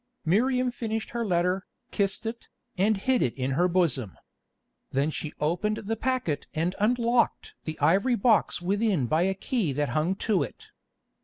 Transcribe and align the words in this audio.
Miriam 0.25 0.71
finished 0.71 1.11
her 1.11 1.23
letter, 1.23 1.67
kissed 1.91 2.25
it, 2.25 2.47
and 2.75 2.97
hid 2.97 3.21
it 3.21 3.35
in 3.37 3.51
her 3.51 3.67
bosom. 3.67 4.17
Then 4.89 5.11
she 5.11 5.31
opened 5.39 5.77
the 5.77 5.95
packet 5.95 6.47
and 6.55 6.75
unlocked 6.79 7.53
the 7.65 7.79
ivory 7.79 8.15
box 8.15 8.63
within 8.63 9.05
by 9.05 9.21
a 9.21 9.35
key 9.35 9.73
that 9.73 9.89
hung 9.89 10.15
to 10.25 10.41
it. 10.41 10.69